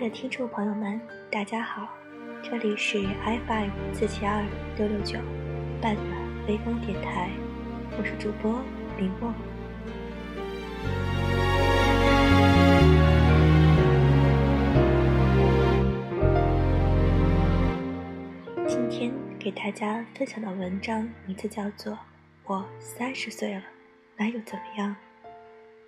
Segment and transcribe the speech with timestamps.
[0.00, 0.98] 的听众朋友们，
[1.30, 1.86] 大家好，
[2.42, 4.42] 这里是 FM 四七二
[4.78, 5.18] 六六九
[5.78, 7.28] 半暖微风电台，
[7.98, 8.62] 我是主播
[8.96, 9.34] 林梦。
[18.66, 21.92] 今天给大家分享的文章名字叫做
[22.46, 23.62] 《我三十岁了，
[24.16, 24.96] 男友怎么样》，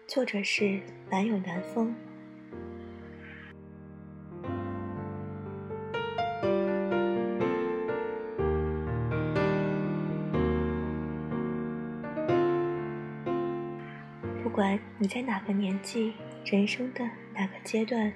[0.07, 1.95] 作者是男友南风。
[15.03, 16.13] 你在哪个年纪，
[16.45, 17.01] 人生的
[17.35, 18.13] 哪个阶段，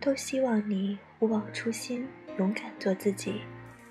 [0.00, 3.42] 都希望你勿忘初心，勇敢做自己，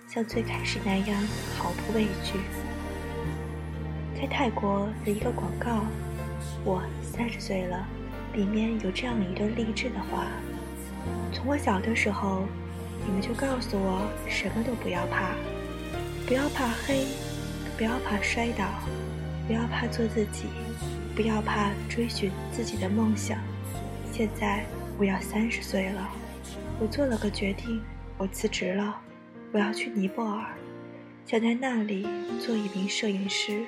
[0.07, 1.23] 像最开始那样
[1.55, 2.39] 毫不畏惧。
[4.19, 5.85] 在泰国的一个广告，
[6.65, 7.87] 我三十岁了，
[8.33, 10.25] 里面有这样一段励志的话：
[11.31, 12.47] 从我小的时候，
[13.05, 15.35] 你们就告诉我什么都不要怕，
[16.25, 17.05] 不要怕黑，
[17.77, 18.67] 不要怕摔倒，
[19.45, 20.47] 不要怕做自己。
[21.15, 23.37] 不要怕追寻自己的梦想。
[24.11, 24.65] 现在
[24.97, 26.09] 我要三十岁了，
[26.79, 27.81] 我做了个决定，
[28.17, 28.99] 我辞职了，
[29.51, 30.45] 我要去尼泊尔，
[31.25, 32.07] 想在那里
[32.39, 33.63] 做一名摄影师。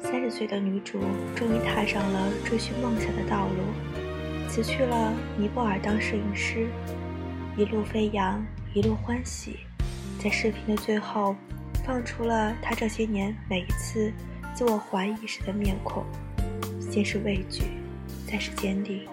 [0.00, 1.00] 三十岁的女主
[1.36, 6.66] 终于踏上了追寻梦想的道路，辞去了尼泊尔当摄影师，
[7.58, 9.60] 一路飞扬，一路欢喜。
[10.18, 11.36] 在视频的最后。
[11.84, 14.12] 放出了他这些年每一次
[14.54, 16.04] 自我怀疑时的面孔，
[16.90, 17.62] 先是畏惧，
[18.26, 19.06] 再是坚定。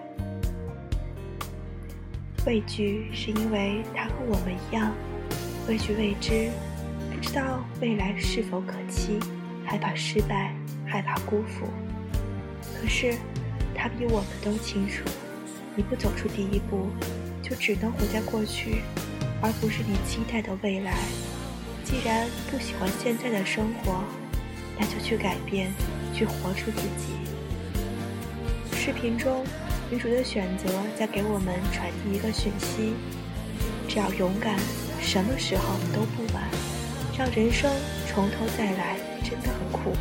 [2.46, 4.94] 畏惧是因为他和我们一样，
[5.68, 6.50] 畏惧未知，
[7.10, 9.18] 不知道未来是否可期，
[9.64, 10.54] 害怕失败，
[10.86, 11.66] 害怕辜负。
[12.80, 13.14] 可是
[13.74, 15.04] 他比我们都清楚，
[15.74, 16.88] 你不走出第一步，
[17.42, 18.82] 就只能活在过去，
[19.42, 20.94] 而不是你期待的未来。
[21.88, 24.04] 既然不喜欢现在的生活，
[24.78, 25.72] 那就去改变，
[26.14, 27.14] 去活出自己。
[28.76, 29.42] 视频中，
[29.90, 30.68] 女主的选择
[30.98, 32.92] 在给我们传递一个讯息：
[33.88, 34.58] 只要勇敢，
[35.00, 36.44] 什么时候都不晚。
[37.16, 37.72] 让人生
[38.06, 39.96] 从头再来，真的很酷。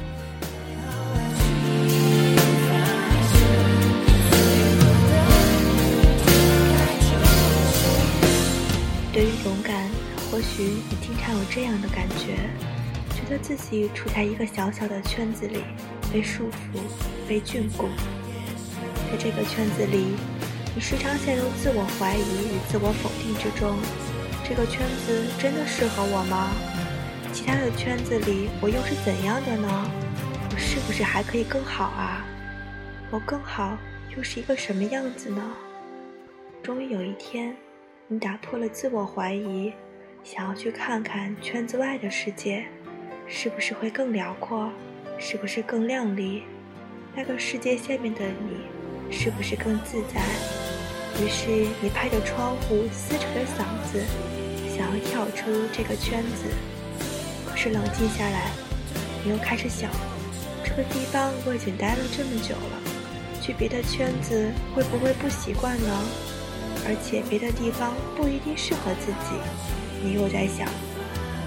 [9.13, 10.06] 对于勇敢。
[10.29, 12.35] 或许你经常有这样的感觉，
[13.15, 15.63] 觉得自己处在一个小小的圈子里，
[16.11, 16.79] 被束缚、
[17.27, 17.87] 被禁锢。
[19.09, 20.15] 在这个圈子里，
[20.75, 23.77] 你时常陷入自我怀疑与自我否定之中。
[24.43, 26.51] 这个圈子真的适合我吗？
[27.33, 29.91] 其他的圈子里我又是怎样的呢？
[30.51, 32.25] 我是不是还可以更好啊？
[33.11, 33.77] 我更好
[34.15, 35.41] 又是一个什么样子呢？
[36.61, 37.55] 终于有一天，
[38.09, 39.71] 你打破了自我怀疑。
[40.29, 42.65] 想要去看看圈子外的世界，
[43.29, 44.69] 是不是会更辽阔？
[45.17, 46.43] 是不是更亮丽？
[47.15, 48.59] 那个世界下面的你，
[49.09, 50.21] 是不是更自在？
[51.23, 51.49] 于是
[51.81, 54.03] 你拍着窗户，撕扯着嗓子，
[54.75, 56.43] 想要跳出这个圈子。
[57.49, 58.51] 可是冷静下来，
[59.23, 59.89] 你又开始想：
[60.61, 62.81] 这个地方我已经待了这么久了，
[63.41, 66.03] 去别的圈子会不会不习惯呢？
[66.85, 69.86] 而且别的地方不一定适合自己。
[70.03, 70.67] 你又在想，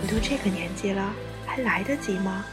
[0.03, 1.15] 你都这个年纪了，
[1.47, 2.44] 还来得及吗？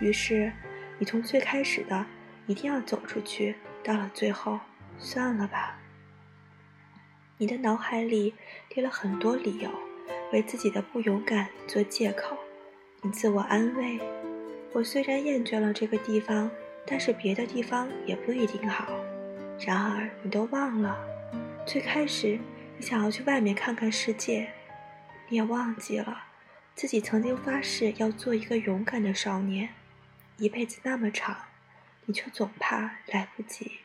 [0.00, 0.52] 于是，
[0.98, 2.04] 你从最开始的
[2.46, 4.58] 一定要走出去，到了最后，
[4.98, 5.78] 算了吧。
[7.38, 8.34] 你的脑海里
[8.74, 9.70] 列了很多理由，
[10.32, 12.36] 为自己的不勇敢做借口。
[13.02, 14.00] 你自我安慰：
[14.72, 16.50] 我虽然厌倦了这个地方，
[16.84, 18.88] 但是别的地方也不一定好。
[19.60, 20.98] 然而，你都忘了，
[21.64, 22.38] 最开始
[22.76, 24.48] 你想要去外面看看世界。
[25.28, 26.24] 你也忘记了，
[26.74, 29.70] 自己曾经发誓要做一个勇敢的少年，
[30.38, 31.46] 一辈子那么长，
[32.04, 33.80] 你却总怕来不及，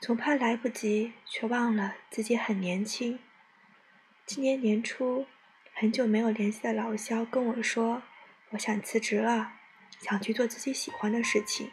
[0.00, 3.18] 总怕来不及，却忘了自己很年轻。
[4.26, 5.26] 今年年初，
[5.74, 8.02] 很久没有联系的老肖跟我说
[8.50, 9.52] ：“我想辞职了，
[10.00, 11.70] 想去做自己喜欢的事情。”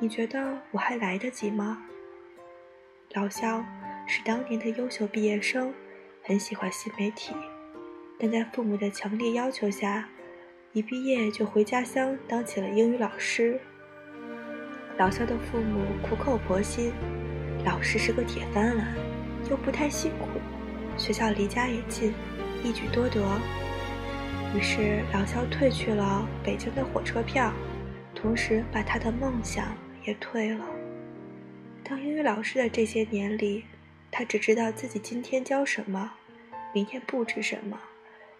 [0.00, 1.82] 你觉得我还来得及吗？
[3.12, 3.62] 老肖
[4.06, 5.74] 是当年的优秀毕业生，
[6.22, 7.34] 很喜欢新媒体。
[8.20, 10.06] 但在父母的强烈要求下，
[10.74, 13.58] 一毕业就回家乡当起了英语老师。
[14.98, 16.92] 老肖的父母苦口婆心，
[17.64, 18.94] 老师是个铁饭碗，
[19.50, 20.38] 又不太辛苦，
[20.98, 22.12] 学校离家也近，
[22.62, 23.20] 一举多得。
[24.54, 27.50] 于是老肖退去了北京的火车票，
[28.14, 29.74] 同时把他的梦想
[30.04, 30.66] 也退了。
[31.82, 33.64] 当英语老师的这些年里，
[34.10, 36.12] 他只知道自己今天教什么，
[36.74, 37.78] 明天布置什么。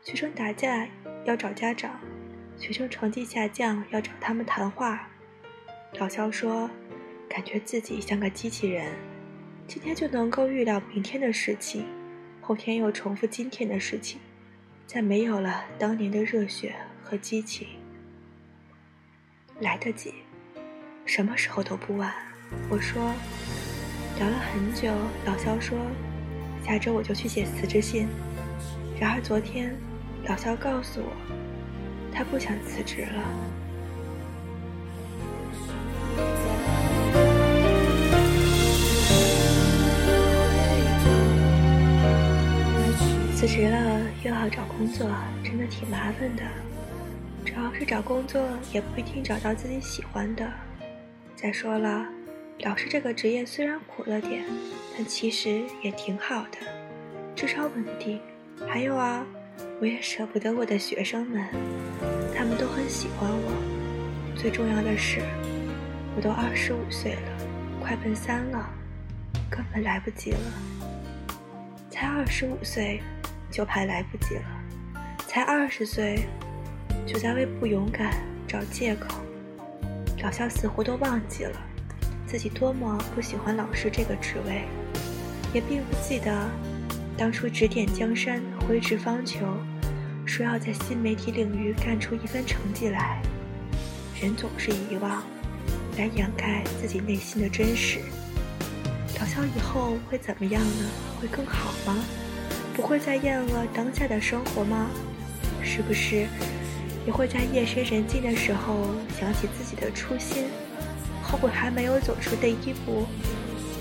[0.02, 0.87] 学生打架
[1.25, 2.00] 要找家长，
[2.56, 5.06] 学生成绩下降要找他们谈话。
[5.99, 6.70] 老肖说
[7.29, 8.93] ：“感觉自己像个机器人，
[9.67, 11.85] 今天就能够预料明天的事情，
[12.41, 14.19] 后天又重复今天的事情，
[14.87, 17.69] 再没有了当年的热血和激情。
[19.61, 20.14] 来得及，
[21.05, 22.12] 什么时候都不晚。”
[22.70, 23.12] 我说。
[24.19, 24.93] 聊了很久，
[25.25, 25.79] 老肖说
[26.62, 28.06] ：“下周我就去写辞职信。”
[29.00, 29.75] 然而昨天，
[30.28, 31.12] 老肖告诉我，
[32.12, 33.22] 他不想辞职了。
[43.34, 45.11] 辞职了又要找工作，
[45.43, 46.43] 真的挺麻烦的。
[47.44, 50.46] 主要是找工作也不一定找到自己喜欢的。
[51.34, 52.06] 再说了。
[52.62, 54.44] 老师这个职业虽然苦了点，
[54.94, 56.58] 但其实也挺好的，
[57.34, 58.20] 至少稳定。
[58.69, 59.25] 还有啊，
[59.81, 61.43] 我也舍不得我的学生们，
[62.37, 64.37] 他们都很喜欢我。
[64.37, 65.23] 最重要的是，
[66.15, 67.47] 我都二十五岁了，
[67.82, 68.69] 快奔三了，
[69.49, 70.38] 根本来不及了。
[71.88, 73.00] 才二十五岁，
[73.50, 74.43] 就怕来不及了；
[75.27, 76.27] 才二十岁，
[77.06, 78.12] 就在为不勇敢
[78.47, 79.17] 找借口。
[80.23, 81.59] 老肖似乎都忘记了。
[82.27, 84.67] 自己多么不喜欢老师这个职位，
[85.55, 86.50] 也并不记得
[87.17, 89.40] 当初指点江山、挥斥方遒，
[90.25, 93.20] 说要在新媒体领域干出一番成绩来。
[94.22, 95.25] 人总是遗忘，
[95.99, 97.99] 来掩盖自己内心的真实。
[99.19, 100.88] 老肖以后会怎么样呢？
[101.20, 101.99] 会更好吗？
[102.72, 104.87] 不会再厌恶当下的生活吗？
[105.64, 106.28] 是不是
[107.05, 110.44] 也会在夜深人静的时候想起自己的初心？
[111.25, 113.05] 后悔还没有走出第一步，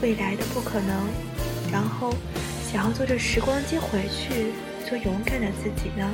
[0.02, 1.08] 未来的不可能，
[1.72, 2.12] 然后
[2.72, 4.54] 想要坐着时光机回去
[4.88, 6.08] 做勇敢的自己呢？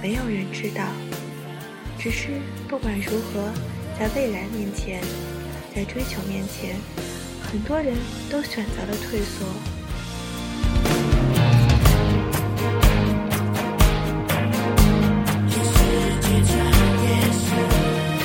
[0.00, 0.82] 没有人知道。
[1.98, 2.28] 只是
[2.66, 3.52] 不管如何，
[3.98, 5.02] 在未来面前，
[5.76, 6.76] 在追求面前，
[7.42, 7.94] 很多人
[8.30, 9.46] 都选择了退缩。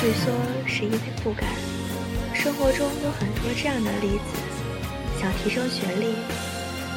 [0.00, 0.32] 退缩
[0.66, 1.50] 是因为不敢。
[2.32, 6.14] 生活中有很多这样的例子：想提升学历，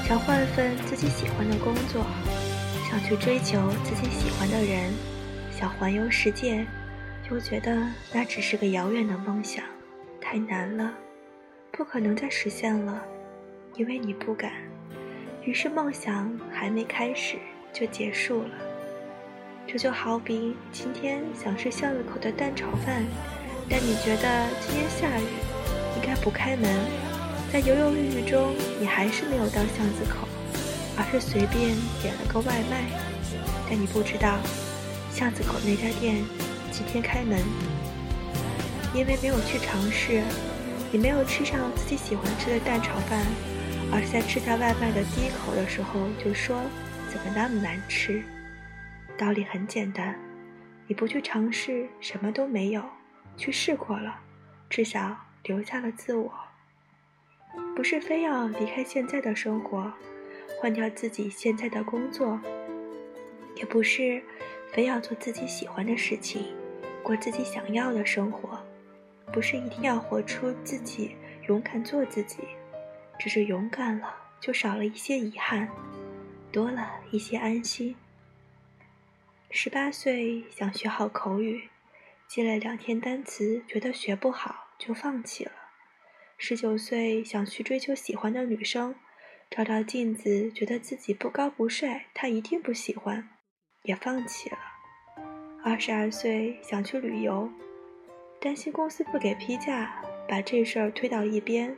[0.10, 2.04] 想换份自己喜欢的工作，
[2.90, 4.92] 想去追求自己喜欢的人，
[5.52, 6.66] 想环游世界，
[7.30, 7.78] 又觉得
[8.12, 9.64] 那只是个遥远的梦想，
[10.20, 10.92] 太难了，
[11.72, 13.04] 不可能再实现了，
[13.76, 14.52] 因为你不敢。
[15.44, 17.38] 于是梦想还没开始
[17.72, 18.50] 就结束了。
[19.68, 23.06] 这就好比今天想吃巷子口的蛋炒饭。
[23.70, 25.28] 但你觉得今天下雨，
[25.98, 27.09] 应该不开门。
[27.52, 30.28] 在犹犹豫豫中，你还是没有到巷子口，
[30.96, 32.86] 而是随便点了个外卖。
[33.68, 34.38] 但你不知道，
[35.12, 36.24] 巷子口那家店
[36.72, 37.40] 今天开门。
[38.94, 40.22] 因为没有去尝试，
[40.92, 43.20] 你没有吃上自己喜欢吃的蛋炒饭，
[43.92, 46.62] 而是在吃下外卖的第一口的时候就说
[47.10, 48.24] ：“怎么那么难吃？”
[49.18, 50.16] 道理很简单，
[50.88, 52.84] 你不去尝试，什么都没有。
[53.38, 54.20] 去试过了，
[54.70, 56.32] 至少留下了自我。
[57.76, 59.92] 不是非要离开现在的生活，
[60.60, 62.40] 换掉自己现在的工作，
[63.56, 64.22] 也不是
[64.74, 66.54] 非要做自己喜欢的事情，
[67.02, 68.60] 过自己想要的生活。
[69.32, 71.16] 不是一定要活出自己，
[71.48, 72.40] 勇敢做自己，
[73.20, 75.70] 只是勇敢了，就少了一些遗憾，
[76.52, 77.96] 多了一些安心。
[79.52, 81.70] 十八岁想学好口语。
[82.28, 85.52] 记了两天单词，觉得学不好就放弃了。
[86.42, 88.96] 十九岁想去追求喜欢的女生，
[89.52, 93.28] 照照镜子觉得自己不高不帅，她一定不喜欢，
[93.84, 94.58] 也放弃了。
[95.62, 97.50] 二十二岁想去旅游，
[98.40, 101.76] 担心公司不给批假，把这事儿推到一边。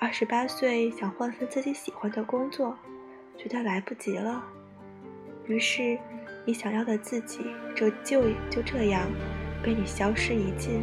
[0.00, 2.78] 二十八岁想换份自己喜欢的工作，
[3.36, 4.42] 觉得来不及了。
[5.46, 5.98] 于是，
[6.46, 7.44] 你想要的自己
[7.76, 9.06] 就就就这样。
[9.62, 10.82] 被你消失一尽。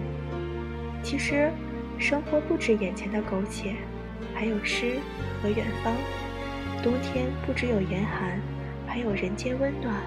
[1.03, 1.51] 其实，
[2.01, 3.75] 生活不止眼前的苟且，
[4.34, 4.98] 还有诗
[5.39, 5.96] 和远方。
[6.81, 8.41] 冬天不只有严寒，
[8.88, 10.01] 还有人间温暖。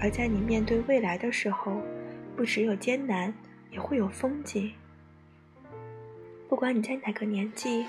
[0.00, 1.82] 而在你面对未来的时候，
[2.36, 3.34] 不只有艰难，
[3.72, 4.72] 也会有风景。
[6.48, 7.84] 不管你在哪个年纪，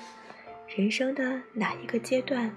[0.76, 2.52] 人生的哪一个阶段，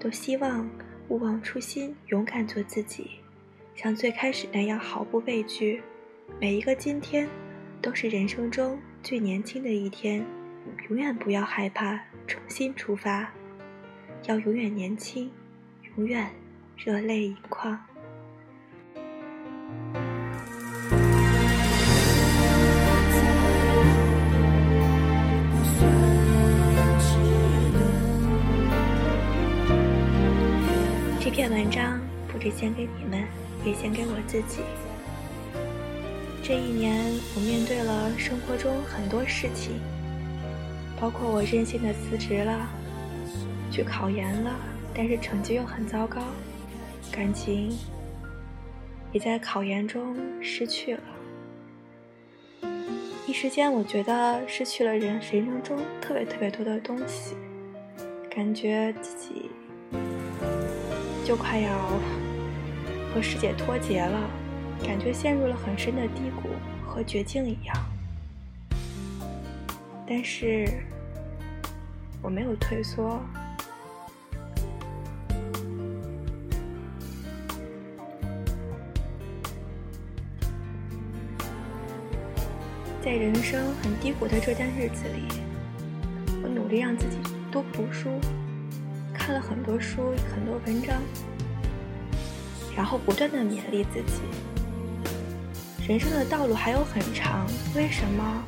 [0.00, 0.66] 都希望
[1.08, 3.10] 勿忘初心，勇敢做自己，
[3.76, 5.82] 像最开始那样毫不畏惧。
[6.40, 7.28] 每一个今天，
[7.80, 10.24] 都是人生中最年轻的一天，
[10.88, 13.30] 永远不要害怕重新出发，
[14.26, 15.30] 要永远年轻，
[15.96, 16.28] 永远
[16.76, 17.78] 热泪盈眶。
[31.20, 33.24] 这篇文章不止献给你们，
[33.64, 34.62] 也献给我自己。
[36.48, 37.04] 这一年，
[37.36, 39.78] 我面对了生活中很多事情，
[40.98, 42.66] 包括我任性的辞职了，
[43.70, 44.56] 去考研了，
[44.94, 46.22] 但是成绩又很糟糕，
[47.12, 47.76] 感情
[49.12, 51.02] 也在考研中失去了。
[53.26, 57.36] 一时间，我觉得失去了人人生中特别特别多的东西，
[58.30, 59.50] 感觉自己
[61.26, 61.78] 就快要
[63.12, 64.30] 和世界脱节了。
[64.84, 66.48] 感觉陷入了很深的低谷
[66.86, 67.76] 和绝境一样，
[70.06, 70.82] 但是
[72.22, 73.20] 我没有退缩，
[83.02, 85.28] 在人生很低谷的这段日子里，
[86.42, 87.18] 我努力让自己
[87.52, 88.08] 多读书，
[89.14, 91.00] 看了很多书，很多文章，
[92.74, 94.22] 然后不断的勉励自己。
[95.88, 98.44] 人生的道路还有很长，为什么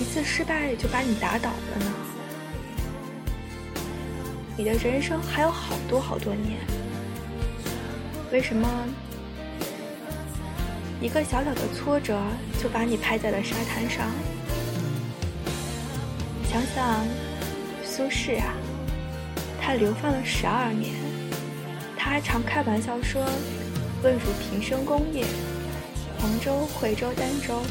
[0.00, 1.92] 一次失败就把你打倒了呢？
[4.56, 6.56] 你的人生还有好多好多年，
[8.30, 8.68] 为什么
[11.00, 12.16] 一个小小的挫折
[12.62, 14.06] 就把你拍在了沙滩上？
[16.48, 17.04] 想想
[17.84, 18.54] 苏轼啊，
[19.60, 20.94] 他流放了十二年，
[21.96, 23.20] 他还常开玩笑说
[24.04, 25.26] ：“问汝平生功业。”
[26.20, 27.62] 黄州、惠州、儋州，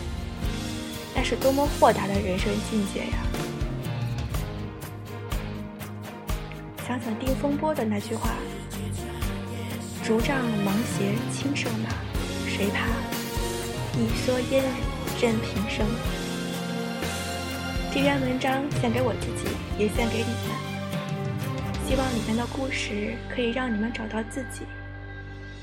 [1.15, 3.17] 那是多么豁达的人生境界呀！
[6.87, 8.29] 想想定风波的那句话
[10.03, 11.89] ：“竹杖芒鞋轻胜马，
[12.47, 12.87] 谁怕？
[13.99, 15.85] 一蓑烟雨任平生。”
[17.93, 20.55] 这篇文章献给我自己，也献给你们。
[21.85, 24.61] 希望里面的故事可以让你们找到自己，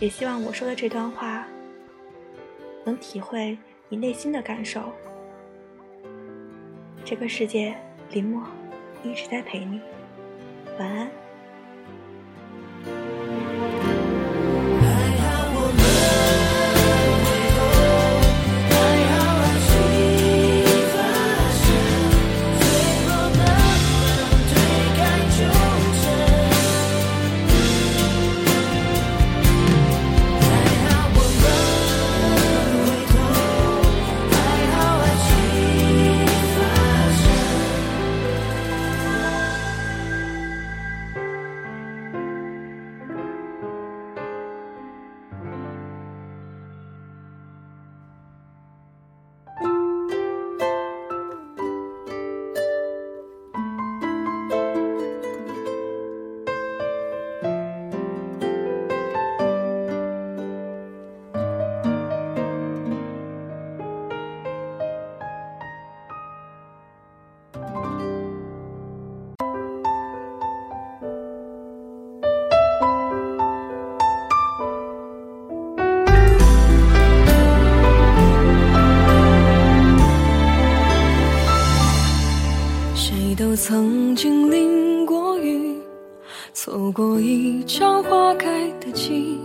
[0.01, 1.47] 也希望我说的这段话。
[2.85, 3.57] 能体会
[3.89, 4.93] 你内心的感受。
[7.05, 7.75] 这个世界，
[8.11, 8.43] 林默
[9.03, 9.81] 一直在陪你。
[10.79, 11.24] 晚安。
[88.55, 89.37] 爱的季。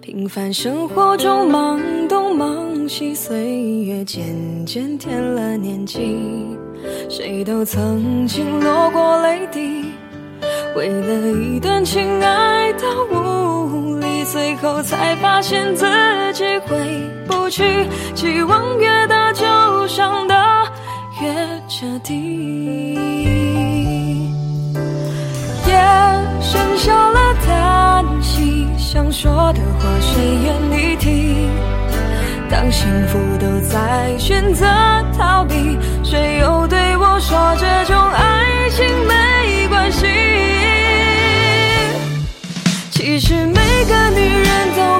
[0.00, 3.36] 平凡生活中忙东忙西，岁
[3.80, 4.24] 月渐
[4.64, 6.16] 渐添了年纪。
[7.10, 9.84] 谁都曾经落过泪滴，
[10.76, 15.84] 为了一段情爱到无力，最后才发现自
[16.32, 16.76] 己回
[17.26, 17.64] 不去。
[18.14, 19.44] 期望越大，就
[19.88, 20.34] 伤得
[21.20, 21.28] 越
[21.68, 22.96] 彻底。
[28.90, 31.50] 想说的话谁愿意听？
[32.48, 34.64] 当幸福都在选择
[35.12, 40.06] 逃避，谁又对我说这种爱情没关系？
[42.90, 44.98] 其实每个女人都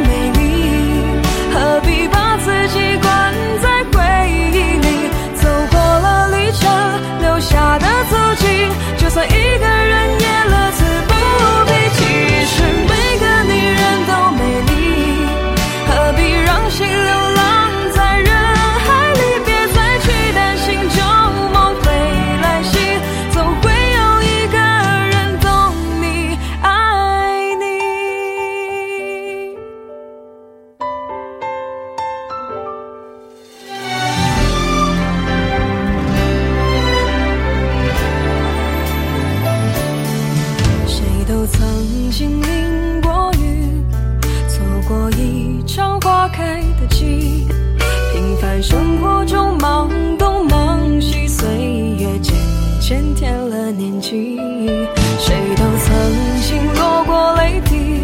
[54.67, 58.03] 谁都曾经落过泪滴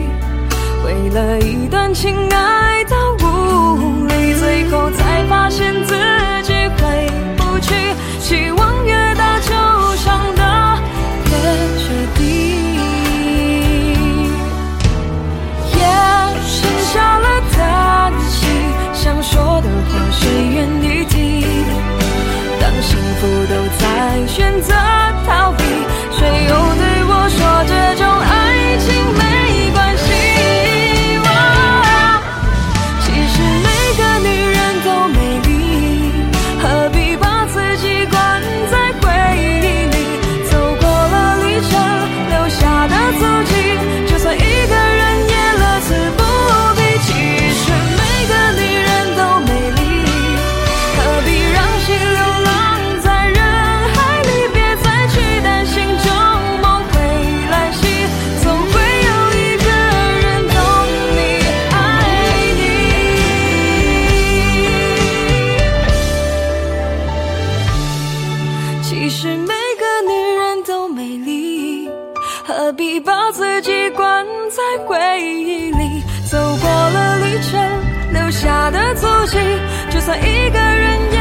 [0.84, 5.96] 为了一段情爱到无力最后才发现自
[6.44, 7.74] 己回不去
[8.20, 9.73] 希望越大就
[80.04, 81.13] 算一个人